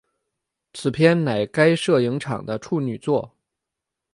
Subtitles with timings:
[0.73, 3.35] 此片乃该摄影场的处女作。